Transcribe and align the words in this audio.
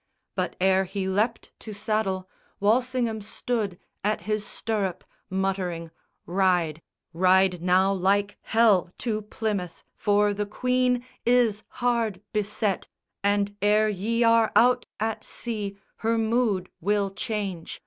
But 0.33 0.55
ere 0.59 0.85
he 0.85 1.07
leapt 1.07 1.51
to 1.59 1.73
saddle 1.73 2.27
Walsingham 2.59 3.21
stood 3.21 3.77
at 4.03 4.21
his 4.21 4.43
stirrup, 4.43 5.03
muttering 5.29 5.91
"Ride, 6.25 6.81
Ride 7.13 7.61
now 7.61 7.93
like 7.93 8.35
hell 8.41 8.89
to 8.97 9.21
Plymouth; 9.21 9.83
for 9.95 10.33
the 10.33 10.47
Queen 10.47 11.05
Is 11.23 11.61
hard 11.85 12.19
beset, 12.33 12.87
and 13.23 13.55
ere 13.61 13.89
ye 13.89 14.23
are 14.23 14.51
out 14.55 14.87
at 14.99 15.23
sea 15.23 15.77
Her 15.97 16.17
mood 16.17 16.71
will 16.79 17.11
change. 17.11 17.79